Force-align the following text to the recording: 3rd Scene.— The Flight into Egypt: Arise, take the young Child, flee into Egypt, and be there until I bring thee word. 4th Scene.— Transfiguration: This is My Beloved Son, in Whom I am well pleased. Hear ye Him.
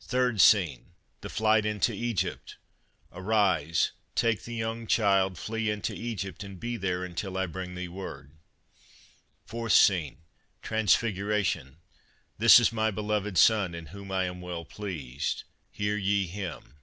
3rd 0.00 0.40
Scene.— 0.40 0.94
The 1.20 1.28
Flight 1.28 1.66
into 1.66 1.92
Egypt: 1.92 2.56
Arise, 3.12 3.90
take 4.14 4.44
the 4.44 4.54
young 4.54 4.86
Child, 4.86 5.36
flee 5.36 5.68
into 5.68 5.92
Egypt, 5.92 6.42
and 6.42 6.58
be 6.58 6.78
there 6.78 7.04
until 7.04 7.36
I 7.36 7.44
bring 7.44 7.74
thee 7.74 7.86
word. 7.86 8.30
4th 9.46 9.72
Scene.— 9.72 10.22
Transfiguration: 10.62 11.76
This 12.38 12.58
is 12.58 12.72
My 12.72 12.90
Beloved 12.90 13.36
Son, 13.36 13.74
in 13.74 13.84
Whom 13.88 14.10
I 14.10 14.24
am 14.24 14.40
well 14.40 14.64
pleased. 14.64 15.44
Hear 15.70 15.98
ye 15.98 16.26
Him. 16.26 16.78